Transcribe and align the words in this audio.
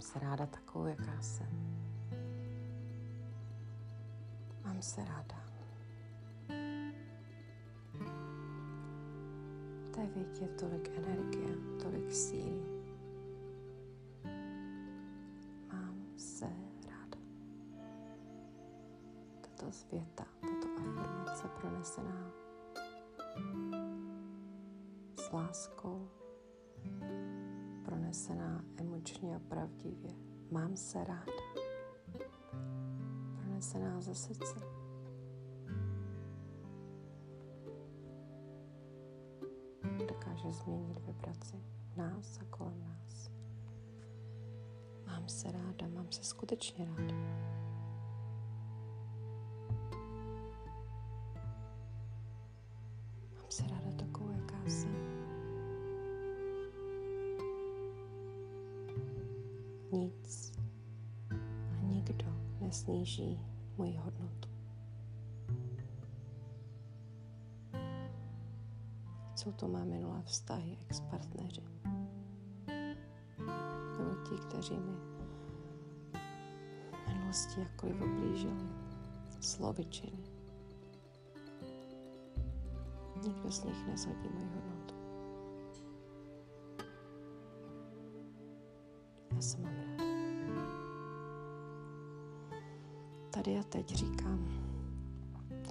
Mám 0.00 0.06
se 0.06 0.18
ráda 0.18 0.46
takovou, 0.46 0.86
jaká 0.86 1.20
jsem. 1.20 1.46
Mám 4.64 4.82
se 4.82 5.04
ráda. 5.04 5.44
V 9.84 9.90
té 9.90 10.06
větě 10.06 10.46
tolik 10.46 10.90
energie, 10.96 11.56
tolik 11.82 12.12
síly. 12.12 12.62
Mám 15.72 16.02
se 16.16 16.46
ráda. 16.90 17.18
Tato 19.40 19.70
zvěta, 19.70 20.24
tato 20.40 20.68
afirmace 20.76 21.48
pronesená 21.48 22.32
s 25.16 25.32
láskou, 25.32 26.08
emočně 28.80 29.36
a 29.36 29.38
pravdivě. 29.38 30.10
Mám 30.50 30.76
se 30.76 31.04
ráda. 31.04 31.32
Pronesená 33.36 34.00
ze 34.00 34.14
srdce. 34.14 34.60
Dokáže 40.08 40.52
změnit 40.52 40.98
vibraci 41.06 41.56
nás 41.96 42.38
a 42.38 42.44
kolem 42.44 42.80
nás. 42.80 43.30
Mám 45.06 45.28
se 45.28 45.52
ráda, 45.52 45.88
mám 45.88 46.12
se 46.12 46.24
skutečně 46.24 46.84
ráda. 46.84 47.14
Nic 59.92 60.52
a 61.30 61.82
nikdo 61.82 62.26
nesníží 62.60 63.46
moji 63.76 63.96
hodnotu. 63.96 64.48
Jsou 69.36 69.52
to 69.52 69.68
mé 69.68 69.84
minulé 69.84 70.22
vztahy, 70.22 70.78
ex-partneři. 70.80 71.62
Nebo 73.98 74.14
ti, 74.28 74.36
kteří 74.48 74.74
mi 74.74 75.10
minulosti 77.30 77.60
jakkoliv 77.60 78.00
oblížili 78.00 78.68
slovy. 79.40 79.84
Nikdo 83.22 83.50
z 83.50 83.64
nich 83.64 83.86
nezhodí 83.86 84.28
moji 84.34 84.46
hodnotu. 84.46 84.94
Já 89.34 89.40
se 89.40 89.58
Tady 93.30 93.58
a 93.58 93.62
teď 93.62 93.94
říkám, 93.94 94.48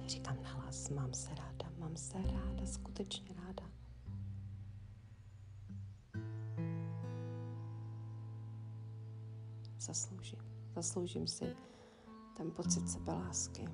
říkám 0.06 0.42
nahlas, 0.42 0.88
mám 0.88 1.14
se 1.14 1.34
ráda, 1.34 1.72
mám 1.78 1.96
se 1.96 2.22
ráda, 2.22 2.66
skutečně 2.66 3.34
ráda. 3.34 3.70
Zasloužím, 9.78 10.38
zasloužím 10.74 11.26
si 11.26 11.56
ten 12.36 12.50
pocit 12.50 12.88
sebelásky, 12.88 13.68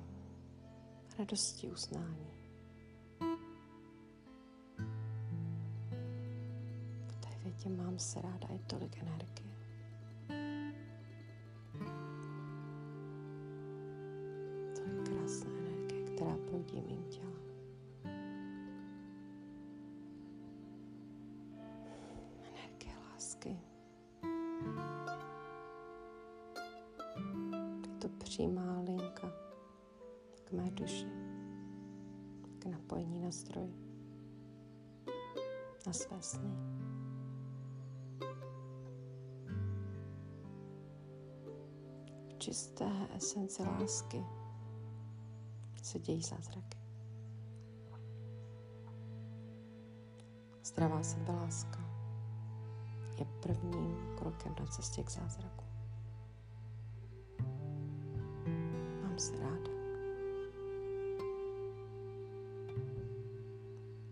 radosti, 1.19 1.71
uznání. 1.71 2.27
V 7.07 7.15
té 7.19 7.29
větě 7.43 7.69
mám 7.69 7.99
se 7.99 8.21
ráda, 8.21 8.47
je 8.51 8.59
tolik 8.59 8.97
energie. 8.97 9.46
Proudí 16.67 16.81
mým 16.81 17.03
tělem. 17.03 17.41
Energie 22.43 22.95
lásky. 23.11 23.59
Je 27.81 27.97
to 27.99 28.09
přímá 28.09 28.81
linka 28.81 29.31
k 30.43 30.51
mé 30.51 30.71
duši, 30.71 31.07
k 32.59 32.65
napojení 32.65 33.19
na 33.19 33.31
zdroj, 33.31 33.73
na 35.87 35.93
své 35.93 36.21
sny. 36.21 36.57
čisté 42.39 43.07
esenci 43.15 43.63
lásky 43.63 44.23
se 45.87 45.99
dějí 45.99 46.21
zázraky. 46.21 46.77
Zdravá 50.63 51.03
sebeláska 51.03 51.79
je 53.19 53.25
prvním 53.25 53.97
krokem 54.17 54.55
na 54.59 54.65
cestě 54.65 55.03
k 55.03 55.11
zázraku. 55.11 55.63
Mám 59.03 59.19
se 59.19 59.39
ráda. 59.39 59.71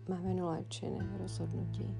Mé 0.08 0.20
minulé 0.20 0.64
činy, 0.64 1.18
rozhodnutí, 1.18 1.96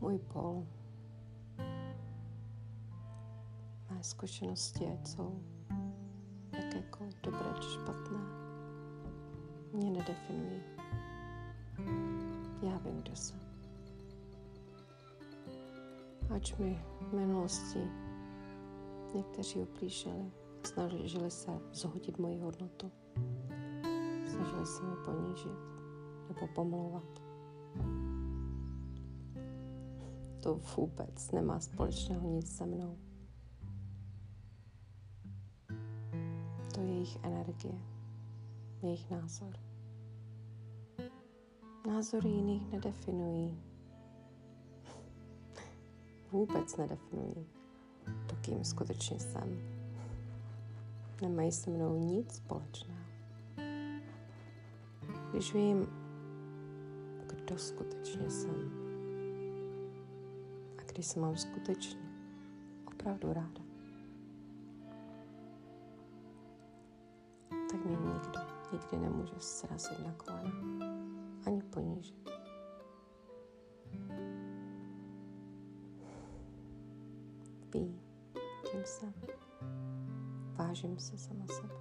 můj 0.00 0.18
pol, 0.18 0.66
mé 3.90 4.02
zkušenosti, 4.02 4.86
ať 4.86 5.06
jsou 5.06 5.51
jakékoliv 7.02 7.22
dobré 7.22 7.60
či 7.60 7.68
špatné, 7.68 8.18
mě 9.72 9.90
nedefinují. 9.90 10.62
Já 12.62 12.78
vím, 12.78 13.02
kdo 13.02 13.16
jsem. 13.16 13.40
Ač 16.34 16.56
mi 16.56 16.84
v 17.00 17.12
minulosti 17.12 17.90
někteří 19.14 19.60
uplížili, 19.60 20.32
snažili 20.64 21.30
se 21.30 21.50
zhodit 21.72 22.18
moji 22.18 22.38
hodnotu, 22.38 22.90
snažili 24.26 24.66
se 24.66 24.82
mi 24.82 24.96
ponížit 25.04 25.58
nebo 26.28 26.46
pomlouvat. 26.54 27.22
To 30.40 30.54
vůbec 30.76 31.30
nemá 31.32 31.60
společného 31.60 32.28
nic 32.28 32.56
se 32.56 32.66
mnou. 32.66 32.98
Jejich 37.02 37.24
energie, 37.24 37.74
jejich 38.82 39.10
názor. 39.10 39.56
Názory 41.86 42.28
jiných 42.28 42.72
nedefinují. 42.72 43.62
Vůbec 46.32 46.76
nedefinují 46.76 47.46
to, 48.26 48.36
kým 48.40 48.64
skutečně 48.64 49.20
jsem. 49.20 49.58
Nemají 51.22 51.52
se 51.52 51.70
mnou 51.70 51.96
nic 51.96 52.34
společného. 52.34 53.02
Když 55.30 55.54
vím, 55.54 55.86
kdo 57.26 57.58
skutečně 57.58 58.30
jsem 58.30 58.70
a 60.78 60.82
když 60.92 61.06
se 61.06 61.20
mám 61.20 61.36
skutečně 61.36 62.00
opravdu 62.86 63.32
ráda, 63.32 63.61
nikdy 68.72 68.98
nemůže 68.98 69.34
srazit 69.38 70.06
na 70.06 70.12
kolena 70.12 70.52
ani 71.46 71.62
ponížit. 71.62 72.30
Ví, 77.74 78.00
kým 78.70 78.84
jsem. 78.84 79.14
Vážím 80.54 80.98
se 80.98 81.18
sama 81.18 81.46
sebe. 81.46 81.74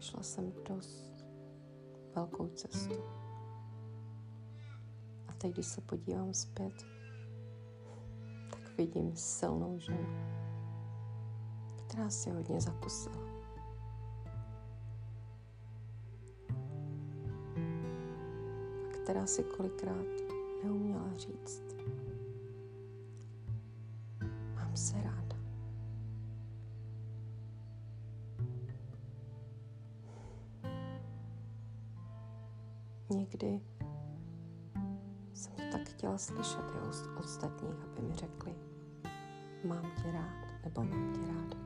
Šla 0.00 0.22
jsem 0.22 0.52
dost 0.68 1.26
velkou 2.14 2.48
cestu. 2.48 2.94
A 5.28 5.32
teď, 5.32 5.52
když 5.52 5.66
se 5.66 5.80
podívám 5.80 6.34
zpět, 6.34 6.86
tak 8.50 8.76
vidím 8.76 9.16
silnou 9.16 9.78
ženu, 9.78 10.08
která 11.76 12.10
si 12.10 12.30
hodně 12.30 12.60
zakusila. 12.60 13.43
Která 19.14 19.26
si 19.26 19.44
kolikrát 19.44 20.06
neuměla 20.64 21.14
říct. 21.14 21.62
Mám 24.54 24.76
se 24.76 25.02
ráda. 25.02 25.36
Někdy 33.10 33.60
jsem 35.32 35.52
to 35.54 35.62
tak 35.72 35.88
chtěla 35.88 36.18
slyšet 36.18 36.64
i 36.74 36.88
od 36.88 37.24
ostatních, 37.24 37.84
aby 37.84 38.08
mi 38.08 38.14
řekli, 38.14 38.54
mám 39.64 39.92
tě 40.02 40.12
rád 40.12 40.64
nebo 40.64 40.84
mám 40.84 41.12
tě 41.12 41.20
ráda. 41.20 41.63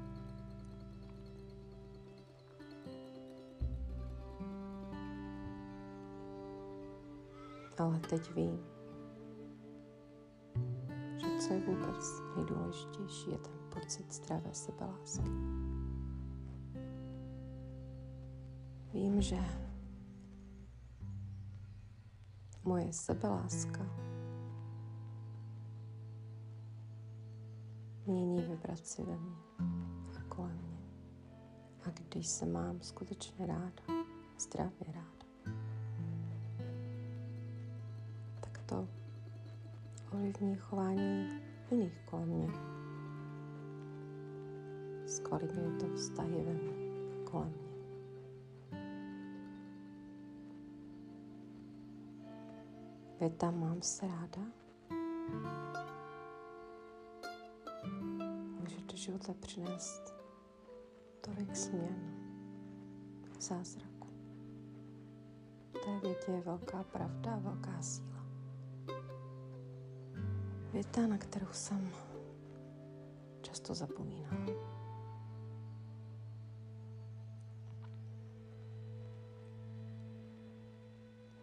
Ale 7.78 8.00
teď 8.00 8.34
vím, 8.34 8.60
že 11.16 11.26
co 11.38 11.52
je 11.54 11.60
vůbec 11.60 12.22
nejdůležitější, 12.36 13.30
je 13.30 13.38
ten 13.38 13.52
pocit 13.68 14.12
zdravé 14.12 14.54
sebelásky. 14.54 15.30
Vím, 18.92 19.20
že 19.20 19.38
moje 22.64 22.92
sebeláska 22.92 23.86
mění 28.06 28.42
vibraci 28.42 29.02
ve 29.02 29.16
mně 29.16 29.36
a 30.18 30.22
kolem 30.28 30.56
mě. 30.56 30.78
A 31.86 31.90
když 31.90 32.26
se 32.26 32.46
mám 32.46 32.80
skutečně 32.80 33.46
ráda, 33.46 33.82
zdravě 34.38 34.86
ráda, 34.86 34.97
ovlivní 40.38 40.56
chování 40.56 41.28
jiných 41.70 42.00
kolem 42.04 42.28
mě. 42.28 42.48
Zkvalitňuje 45.06 45.70
to 45.70 45.86
vztahy 45.94 46.42
ve 46.42 46.52
mně, 46.52 46.72
kolem 47.24 47.48
mě. 47.48 47.68
Věta 53.20 53.50
mám 53.50 53.82
se 53.82 54.08
ráda 54.08 54.42
může 58.60 58.80
do 58.80 58.96
života 58.96 59.34
přinést 59.40 60.14
tolik 61.20 61.56
změn, 61.56 61.96
zázraku. 63.40 64.08
V 65.68 65.72
té 65.72 66.00
větě 66.08 66.32
je 66.32 66.40
velká 66.40 66.82
pravda 66.82 67.32
a 67.32 67.38
velká 67.38 67.82
síla. 67.82 68.17
Věta, 70.72 71.06
na 71.06 71.18
kterou 71.18 71.46
jsem 71.52 71.88
často 73.42 73.74
zapomínala. 73.74 74.46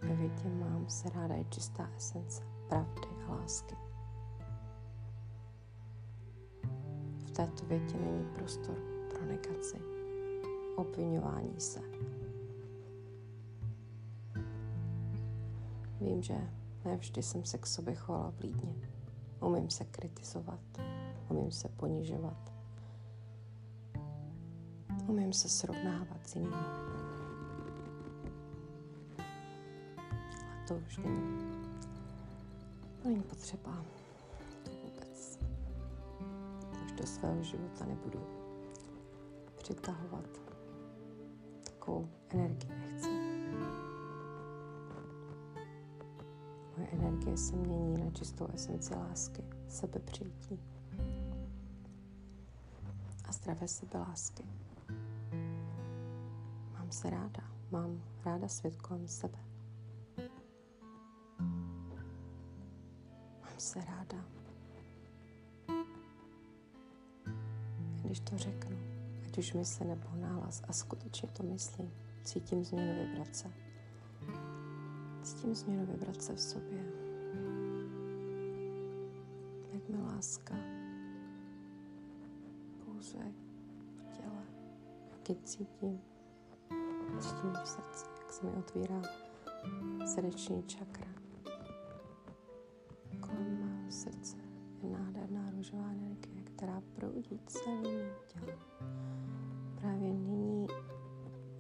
Ve 0.01 0.15
větě 0.15 0.49
mám 0.49 0.89
se 0.89 1.09
ráda 1.09 1.35
je 1.35 1.45
čistá 1.45 1.89
esence 1.97 2.43
pravdy 2.69 3.07
a 3.27 3.31
lásky. 3.31 3.75
V 7.25 7.31
této 7.31 7.65
větě 7.65 7.97
není 7.97 8.25
prostor 8.35 8.75
pro 9.09 9.25
negaci, 9.25 9.77
obvinování 10.75 11.59
se. 11.59 11.79
Vím, 16.01 16.21
že 16.21 16.35
ne 16.85 16.97
vždy 16.97 17.23
jsem 17.23 17.45
se 17.45 17.57
k 17.57 17.65
sobě 17.65 17.95
chovala 17.95 18.29
vlídně. 18.29 18.94
Umím 19.39 19.69
se 19.69 19.85
kritizovat, 19.85 20.59
umím 21.29 21.51
se 21.51 21.69
ponižovat, 21.69 22.53
umím 25.07 25.33
se 25.33 25.49
srovnávat 25.49 26.27
s 26.27 26.35
jinými. 26.35 26.55
to 30.67 30.75
už 30.75 30.97
není, 30.97 31.37
to 33.01 33.09
není 33.09 33.21
potřeba. 33.21 33.85
To 34.63 34.71
vůbec. 34.71 35.39
Už 36.85 36.91
do 36.91 37.07
svého 37.07 37.43
života 37.43 37.85
nebudu 37.85 38.19
přitahovat 39.57 40.29
takovou 41.63 42.09
energii 42.29 42.84
Moje 46.85 46.97
energie 46.97 47.37
se 47.37 47.55
mění 47.55 47.97
na 47.97 48.11
čistou 48.11 48.47
esenci 48.53 48.95
lásky, 48.95 49.43
sebepřijetí 49.67 50.59
a 53.25 53.31
zdravé 53.31 53.67
sebelásky. 53.67 54.43
Mám 56.73 56.91
se 56.91 57.09
ráda, 57.09 57.43
mám 57.71 58.03
ráda 58.25 58.47
svět 58.47 58.75
kolem 58.75 59.07
sebe. 59.07 59.37
se 63.57 63.79
ráda. 63.85 64.25
Když 68.03 68.19
to 68.19 68.37
řeknu, 68.37 68.77
ať 69.25 69.37
už 69.37 69.53
mysli 69.53 69.85
nebo 69.85 70.07
nálaz, 70.15 70.63
a 70.67 70.73
skutečně 70.73 71.29
to 71.29 71.43
myslím, 71.43 71.91
cítím 72.23 72.63
změnu 72.63 72.93
vibrace. 72.93 73.64
Cítím 75.25 75.55
změnu 75.55 75.85
vibrace 75.85 76.35
v 76.35 76.39
sobě. 76.39 76.85
Jak 79.73 79.89
mi 79.89 79.97
láska 79.97 80.55
pouzuje 82.85 83.33
v 83.97 84.17
těle, 84.17 84.43
jak 85.29 85.43
cítím. 85.43 86.01
Cítím 87.19 87.53
v 87.63 87.67
srdci, 87.67 88.05
jak 88.21 88.33
se 88.33 88.45
mi 88.45 88.51
otvírá 88.51 89.01
srdeční 90.05 90.63
čakra. 90.63 91.07
srdce 93.89 94.37
je 94.83 94.89
nádherná 94.89 95.49
růžová 95.51 95.91
energie, 95.91 96.43
která 96.43 96.81
proudí 96.95 97.39
celým 97.45 98.09
tělem. 98.27 98.59
Právě 99.75 100.13
nyní 100.13 100.67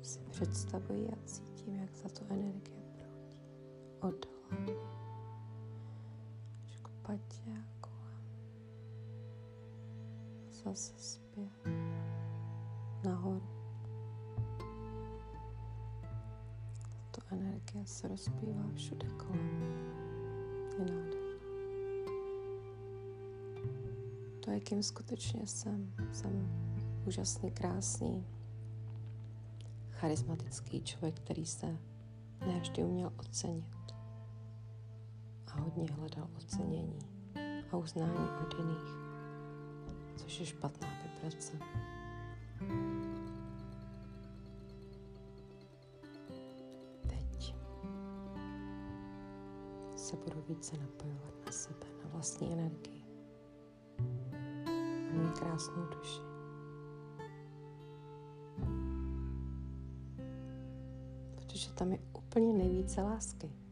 si 0.01 0.19
představuji 0.19 1.09
a 1.09 1.15
cítím, 1.25 1.75
jak 1.75 1.89
tato 2.03 2.25
energie 2.33 2.84
od 3.99 4.25
hlavy 4.49 4.75
až 6.63 6.77
k 6.77 6.89
patě 6.89 7.51
a 7.51 7.81
kolem. 7.81 8.23
Zase 10.51 10.93
zpět 10.97 11.65
nahoru. 13.03 13.43
Tato 17.11 17.21
energie 17.31 17.85
se 17.85 18.07
rozpívá 18.07 18.63
všude 18.75 19.07
kolem. 19.09 19.61
Je 20.79 20.85
nádherná. 20.85 21.25
to, 24.45 24.51
jakým 24.51 24.83
skutečně 24.83 25.47
jsem. 25.47 25.93
Jsem 26.11 26.49
úžasný, 27.07 27.51
krásný, 27.51 28.25
charismatický 29.91 30.81
člověk, 30.81 31.15
který 31.19 31.45
se 31.45 31.77
nevždy 32.45 32.83
uměl 32.83 33.13
ocenit 33.17 33.74
a 35.55 35.61
hodně 35.61 35.87
hledal 35.91 36.27
ocenění 36.37 36.99
a 37.71 37.77
uznání 37.77 38.29
od 38.41 38.53
jiných, 38.59 38.97
což 40.15 40.39
je 40.39 40.45
špatná 40.45 40.87
vibrace. 41.03 41.59
Teď 47.07 47.55
se 49.95 50.15
budu 50.15 50.41
více 50.49 50.77
napojovat 50.77 51.45
na 51.45 51.51
sebe, 51.51 51.85
na 52.03 52.09
vlastní 52.09 52.53
energii 52.53 53.05
moji 55.15 55.29
krásnou 55.29 55.85
duši. 55.85 56.21
Protože 61.35 61.73
tam 61.73 61.91
je 61.91 61.99
úplně 62.13 62.53
nejvíce 62.53 63.01
lásky. 63.01 63.64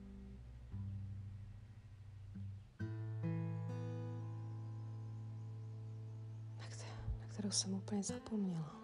Jsem 7.54 7.74
úplně 7.74 8.04
zapomněla. 8.04 8.76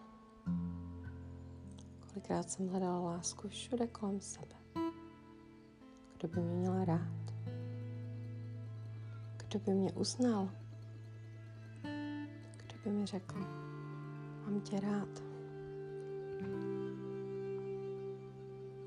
Kolikrát 2.13 2.49
jsem 2.49 2.69
hledala 2.69 2.99
lásku 2.99 3.47
všude 3.47 3.87
kolem 3.87 4.21
sebe. 4.21 4.55
Kdo 6.17 6.27
by 6.27 6.41
mě 6.41 6.55
měl 6.55 6.85
rád? 6.85 7.33
Kdo 9.37 9.59
by 9.59 9.71
mě 9.71 9.91
uznal? 9.91 10.49
by 12.89 12.95
mi 12.95 13.05
řekl, 13.05 13.35
mám 14.45 14.61
tě 14.61 14.79
rád. 14.79 15.23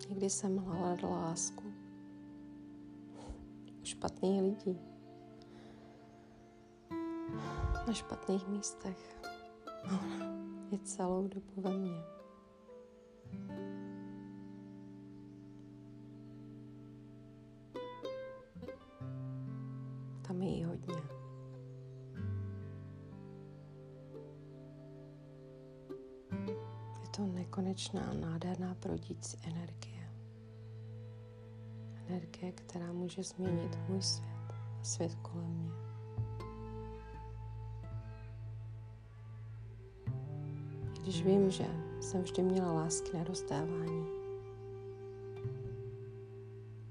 Někdy 0.08 0.30
jsem 0.30 0.58
hledala 0.58 1.18
lásku 1.18 1.72
u 3.82 3.84
špatných 3.84 4.42
lidí, 4.42 4.78
na 7.86 7.92
špatných 7.92 8.48
místech. 8.48 9.31
Je 10.70 10.78
celou 10.78 11.28
dobu 11.28 11.52
ve 11.56 11.70
mně. 11.70 12.02
máme 20.42 20.44
jí 20.44 20.64
hodně. 20.64 20.94
Je 27.02 27.08
to 27.16 27.26
nekonečná, 27.26 28.12
nádherná 28.12 28.74
prodící 28.74 29.38
energie. 29.42 30.12
Energie, 32.06 32.52
která 32.52 32.92
může 32.92 33.22
změnit 33.22 33.78
můj 33.88 34.02
svět 34.02 34.50
a 34.50 34.84
svět 34.84 35.14
kolem 35.14 35.50
mě. 35.50 35.81
Když 41.12 41.24
vím, 41.24 41.50
že 41.50 41.66
jsem 42.00 42.22
vždy 42.22 42.42
měla 42.42 42.72
lásky 42.72 43.16
na 43.16 43.24
rozdávání, 43.24 44.06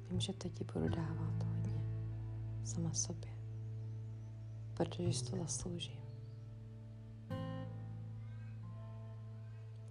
vím, 0.10 0.20
že 0.20 0.34
teď 0.34 0.54
ti 0.54 0.64
budu 0.64 0.90
dávat 0.90 1.44
hodně 1.44 1.84
sama 2.64 2.94
sobě, 2.94 3.32
protože 4.74 5.14
si 5.14 5.26
to 5.26 5.38
zasloužím. 5.38 6.02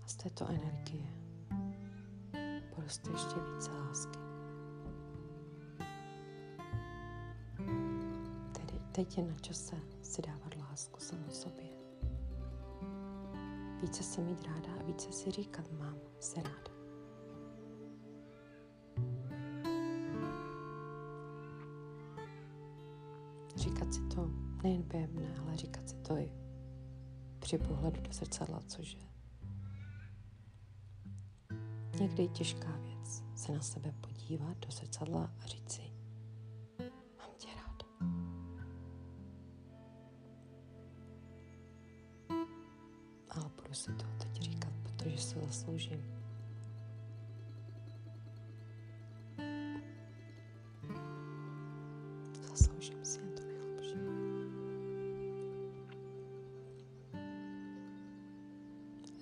A 0.04 0.06
z 0.06 0.16
této 0.16 0.48
energie 0.48 1.06
poroste 2.74 3.10
ještě 3.10 3.34
více 3.54 3.70
lásky. 3.72 4.18
Tedy 8.52 8.78
teď 8.92 9.18
je 9.18 9.24
na 9.24 9.34
čase 9.34 9.76
si 10.02 10.22
dávat 10.22 10.56
lásku 10.56 11.00
samu 11.00 11.30
sobě 11.30 11.79
více 13.82 14.02
se 14.02 14.20
mít 14.20 14.44
ráda 14.44 14.72
a 14.80 14.82
více 14.82 15.12
si 15.12 15.30
říkat 15.30 15.72
mám 15.72 15.98
se 16.20 16.42
ráda. 16.42 16.70
Říkat 23.56 23.94
si 23.94 24.00
to 24.00 24.30
nejen 24.62 24.82
během 24.82 25.10
dne, 25.10 25.34
ale 25.38 25.56
říkat 25.56 25.88
si 25.88 25.96
to 25.96 26.16
i 26.16 26.32
při 27.38 27.58
pohledu 27.58 28.00
do 28.00 28.12
zrcadla, 28.12 28.60
což 28.66 28.94
je 28.94 29.10
někdy 32.00 32.28
těžká 32.28 32.76
věc 32.76 33.22
se 33.34 33.52
na 33.52 33.60
sebe 33.60 33.94
podívat 34.00 34.58
do 34.58 34.70
zrcadla 34.70 35.30
a 35.40 35.46
říct 35.46 35.59
budu 43.70 43.78
si 43.78 43.92
to 43.92 44.04
teď 44.18 44.42
říkat, 44.42 44.72
protože 44.82 45.18
si 45.18 45.40
zasloužím. 45.40 46.04
Zasloužím 52.50 53.04
si 53.04 53.20
to 53.20 53.42
nejlepší. 53.42 53.98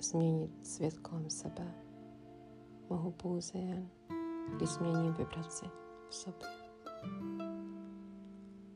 Změnit 0.00 0.66
svět 0.66 0.98
kolem 0.98 1.30
sebe 1.30 1.74
mohu 2.90 3.10
pouze 3.10 3.58
jen, 3.58 3.88
když 4.56 4.68
změním 4.68 5.12
vibraci 5.12 5.66
v 6.08 6.14
sobě. 6.14 6.48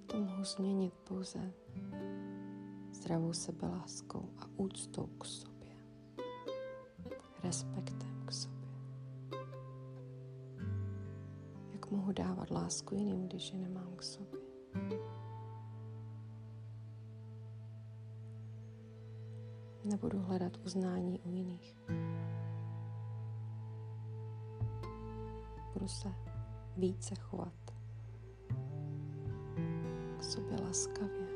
To 0.07 0.21
mohu 0.21 0.45
změnit 0.45 0.93
pouze 0.95 1.52
zdravou 2.93 3.33
sebeláskou 3.33 4.29
a 4.38 4.47
úctou 4.57 5.07
k 5.07 5.25
sobě 5.25 5.51
lásku 12.52 12.94
jiným, 12.94 13.28
když 13.28 13.52
ji 13.52 13.59
nemám 13.59 13.97
k 13.97 14.02
sobě? 14.02 14.40
Nebudu 19.85 20.18
hledat 20.18 20.56
uznání 20.64 21.21
u 21.21 21.30
jiných. 21.30 21.76
Budu 25.73 25.88
se 25.88 26.09
více 26.76 27.14
chovat 27.14 27.75
k 30.18 30.25
sobě 30.25 30.56
laskavě, 30.61 31.28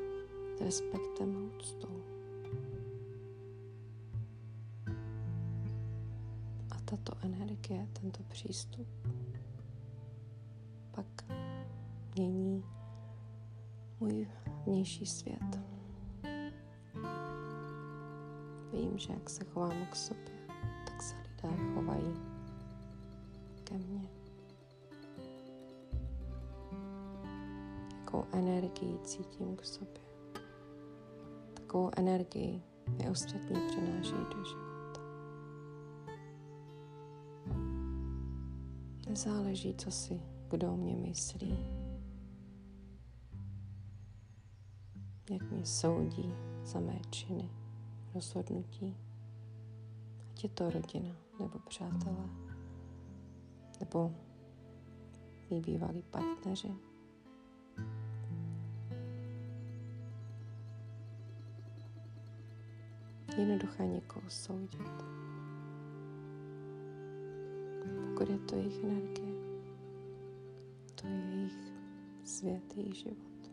s 0.57 0.61
respektem 0.61 1.37
a 1.37 1.55
úctou. 1.55 2.17
tato 6.89 7.13
energie, 7.21 7.87
tento 7.93 8.23
přístup 8.23 8.87
pak 10.97 11.25
mění 12.15 12.63
můj 13.99 14.27
vnější 14.65 15.05
svět. 15.05 15.59
Vím, 18.73 18.97
že 18.97 19.13
jak 19.13 19.29
se 19.29 19.43
chovám 19.43 19.85
k 19.91 19.95
sobě, 19.95 20.33
tak 20.85 21.01
se 21.01 21.15
lidé 21.15 21.57
chovají 21.73 22.13
ke 23.63 23.77
mně. 23.77 24.09
Jakou 27.99 28.25
energii 28.31 28.99
cítím 29.03 29.55
k 29.55 29.65
sobě. 29.65 30.01
Takovou 31.53 31.91
energii 31.97 32.63
mi 32.97 33.09
ostatní 33.09 33.61
přinášejí 33.67 34.25
do 34.35 34.45
života. 34.45 35.01
Nezáleží, 39.09 39.75
co 39.75 39.91
si 39.91 40.21
kdo 40.49 40.75
mě 40.75 40.95
myslí, 40.95 41.57
jak 45.29 45.51
mě 45.51 45.65
soudí 45.65 46.33
za 46.63 46.79
mé 46.79 46.99
činy, 47.09 47.49
rozhodnutí. 48.13 48.97
Ať 50.31 50.43
je 50.43 50.49
to 50.49 50.69
rodina, 50.69 51.15
nebo 51.39 51.59
přátelé, 51.59 52.29
nebo 53.79 54.11
mý 55.49 55.61
bývalí 55.61 56.01
partneři. 56.01 56.71
Jednoduché 63.37 63.87
někoho 63.87 64.29
soudit 64.29 65.17
pokud 68.17 68.29
je 68.29 68.37
to 68.37 68.55
jejich 68.55 68.83
energie. 68.83 69.26
To 71.01 71.07
je 71.07 71.13
jejich 71.13 71.73
svět, 72.23 72.77
jejich 72.77 72.95
život. 72.95 73.51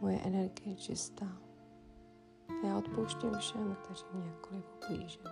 Moje 0.00 0.20
energie 0.20 0.70
je 0.70 0.76
čistá. 0.76 1.38
Já 2.66 2.78
odpouštím 2.78 3.34
všem, 3.38 3.76
kteří 3.82 4.04
mě 4.14 4.26
jakkoliv 4.26 4.64
ublížili. 4.74 5.30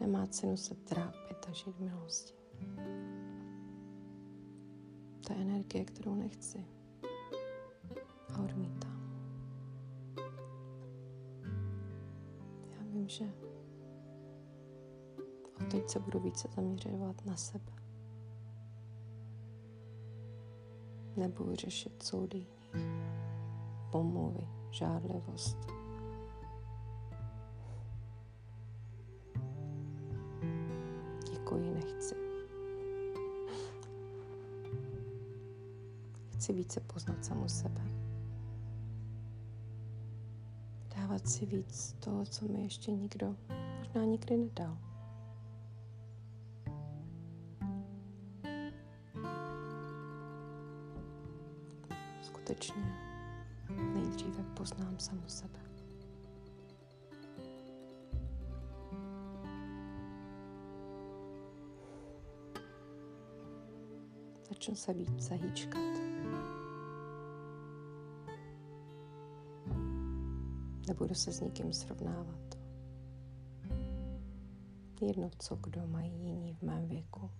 Nemá 0.00 0.26
cenu 0.26 0.56
se 0.56 0.74
trápit 0.74 1.46
a 1.48 1.52
žít 1.52 1.72
v 1.76 1.80
milosti. 1.80 2.34
To 5.26 5.32
je 5.32 5.38
energie, 5.38 5.84
kterou 5.84 6.14
nechci 6.14 6.66
a 8.34 8.42
odmítám. 8.42 8.94
Já 12.70 12.84
vím, 12.86 13.08
že 13.08 13.24
a 15.60 15.64
teď 15.64 15.88
se 15.88 16.00
budu 16.00 16.20
více 16.20 16.48
zaměřovat 16.56 17.26
na 17.26 17.36
sebe. 17.36 17.83
Nebudu 21.16 21.54
řešit 21.54 22.02
soudy 22.02 22.46
jiných, 22.74 23.12
pomluvy, 23.92 24.48
žádlivost. 24.70 25.56
Děkuji, 31.32 31.74
nechci. 31.74 32.14
Chci 36.32 36.52
více 36.52 36.80
poznat 36.80 37.24
samu 37.24 37.48
sebe. 37.48 37.80
Dávat 40.96 41.28
si 41.28 41.46
víc 41.46 41.96
toho, 42.00 42.24
co 42.26 42.48
mi 42.48 42.62
ještě 42.62 42.92
nikdo 42.92 43.36
možná 43.78 44.04
nikdy 44.04 44.36
nedal. 44.36 44.83
Skutečně 52.54 52.84
nejdříve 53.94 54.42
poznám 54.42 54.98
samu 54.98 55.28
sebe. 55.28 55.58
Začnu 64.48 64.74
se 64.74 64.94
více 64.94 65.34
hýčkat. 65.34 65.80
Nebudu 70.88 71.14
se 71.14 71.32
s 71.32 71.40
nikým 71.40 71.72
srovnávat. 71.72 72.54
Jedno, 75.00 75.30
co 75.38 75.56
kdo 75.56 75.86
mají 75.86 76.12
jiní 76.12 76.54
v 76.54 76.62
mém 76.62 76.88
věku. 76.88 77.30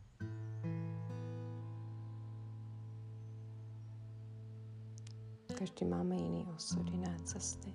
Každý 5.75 5.91
máme 5.91 6.17
jiný 6.17 6.47
osud, 6.57 6.91
jiné 6.91 7.17
cesty. 7.25 7.75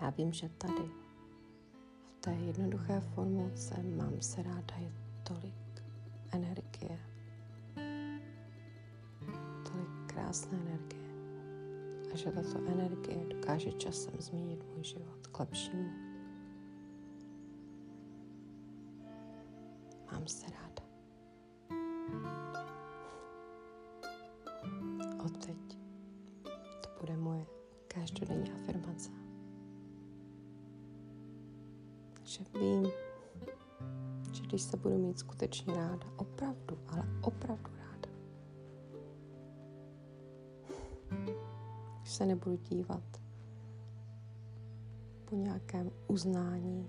Já 0.00 0.10
vím, 0.10 0.32
že 0.32 0.48
tady, 0.48 0.90
v 2.16 2.20
té 2.20 2.32
jednoduché 2.32 3.00
formulce, 3.00 3.82
mám 3.82 4.22
se 4.22 4.42
ráda 4.42 4.76
je 4.76 4.92
tolik 5.22 5.84
energie, 6.30 6.98
tolik 9.64 10.06
krásné 10.06 10.58
energie 10.58 11.12
a 12.12 12.16
že 12.16 12.30
tato 12.30 12.58
energie 12.66 13.26
dokáže 13.34 13.72
časem 13.72 14.14
změnit 14.18 14.64
můj 14.74 14.84
život 14.84 15.26
k 15.26 15.40
lepšímu. 15.40 15.90
Mám 20.12 20.26
se 20.26 20.46
ráda. 20.50 20.71
Se 34.72 34.78
budu 34.78 34.98
mít 34.98 35.18
skutečně 35.18 35.74
ráda, 35.74 36.06
opravdu, 36.16 36.78
ale 36.88 37.08
opravdu 37.22 37.70
ráda, 37.78 38.08
když 42.02 42.10
se 42.12 42.26
nebudu 42.26 42.56
dívat 42.56 43.20
po 45.24 45.36
nějakém 45.36 45.90
uznání 46.06 46.88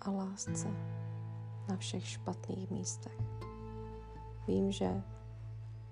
a 0.00 0.10
lásce 0.10 0.68
na 1.68 1.76
všech 1.76 2.06
špatných 2.08 2.70
místech. 2.70 3.18
Vím, 4.46 4.72
že 4.72 5.02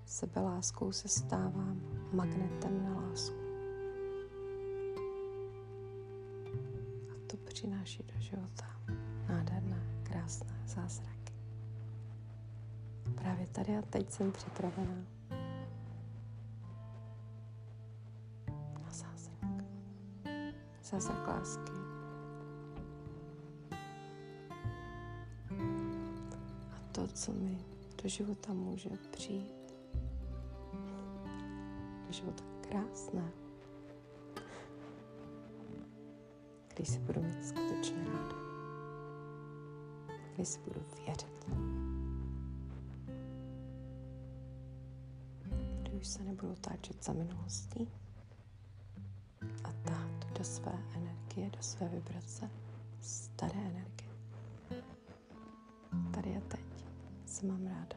sebeláskou 0.05 0.93
se 0.93 1.09
stávám 1.09 1.81
magnetem 2.13 2.85
na 2.85 3.01
lásku. 3.01 3.37
A 7.11 7.15
to 7.27 7.37
přináší 7.37 8.03
do 8.03 8.21
života 8.21 8.67
nádherné, 9.29 9.72
krásné 10.23 10.55
zázraky. 10.67 11.33
Právě 13.15 13.47
tady 13.47 13.77
a 13.77 13.83
teď 13.83 14.11
jsem 14.11 14.33
připravená 14.33 15.05
na 18.83 18.91
zázrak. 18.91 19.65
Zázrak 20.83 21.29
lásky. 21.29 21.73
A 26.71 26.77
to, 26.93 27.07
co 27.07 27.33
mi 27.33 27.59
do 28.03 28.09
života 28.09 28.53
může 28.53 28.91
přijít, 29.11 29.75
do 32.07 32.13
života 32.13 32.45
krásné, 32.61 33.33
když 36.75 36.89
si 36.89 36.99
budu 36.99 37.23
mít 37.23 37.47
skutečně 37.47 38.05
ráda, 38.05 38.42
když 40.35 40.49
si 40.49 40.61
budu 40.61 40.81
věřit, 41.07 41.47
když 45.83 45.95
už 45.95 46.07
se 46.07 46.23
nebudu 46.25 46.55
táčet 46.55 47.05
za 47.05 47.13
minulostí 47.13 47.89
a 49.65 49.73
tát 49.73 50.39
do 50.39 50.45
své 50.45 50.73
energie, 50.97 51.51
do 51.51 51.63
své 51.63 51.89
vibrace, 51.89 52.51
staré 53.01 53.61
energie. 53.61 54.13
Tady 56.15 56.37
a 56.37 56.41
teď 56.41 56.85
se 57.27 57.47
mám 57.47 57.67
ráda. 57.67 57.97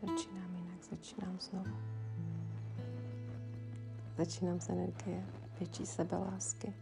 Začínám 0.00 0.56
jinak, 0.56 0.84
začínám 0.90 1.40
znovu. 1.40 1.76
Začínám 4.18 4.60
z 4.60 4.68
energie 4.68 5.26
větší 5.58 5.86
sebelásky, 5.86 6.74